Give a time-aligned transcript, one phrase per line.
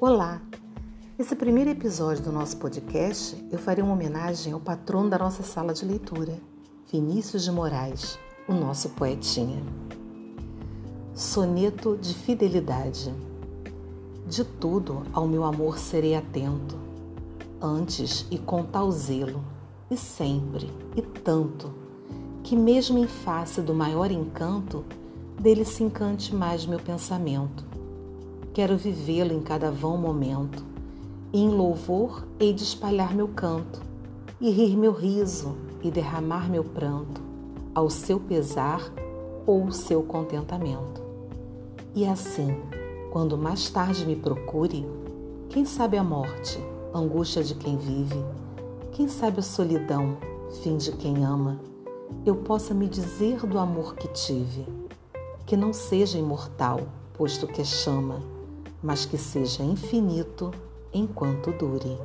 [0.00, 0.40] Olá!
[1.18, 5.74] Nesse primeiro episódio do nosso podcast, eu farei uma homenagem ao patrono da nossa sala
[5.74, 6.38] de leitura,
[6.88, 8.16] Vinícius de Moraes,
[8.48, 9.60] o nosso poetinha.
[11.12, 13.12] Soneto de fidelidade.
[14.24, 16.78] De tudo ao meu amor serei atento,
[17.60, 19.42] antes e com tal zelo,
[19.90, 21.74] e sempre, e tanto,
[22.44, 24.84] que mesmo em face do maior encanto,
[25.40, 27.77] dele se encante mais meu pensamento.
[28.58, 30.64] Quero vivê-lo em cada vão momento,
[31.32, 33.80] e em louvor hei de espalhar meu canto,
[34.40, 37.22] e rir meu riso, e derramar meu pranto,
[37.72, 38.92] ao seu pesar
[39.46, 41.00] ou seu contentamento.
[41.94, 42.60] E assim,
[43.12, 44.84] quando mais tarde me procure,
[45.50, 46.58] quem sabe a morte,
[46.92, 48.24] angústia de quem vive,
[48.90, 50.16] quem sabe a solidão,
[50.64, 51.60] fim de quem ama,
[52.26, 54.66] eu possa me dizer do amor que tive
[55.46, 56.80] que não seja imortal,
[57.14, 58.20] posto que é chama,
[58.82, 60.50] mas que seja infinito
[60.92, 61.98] enquanto dure.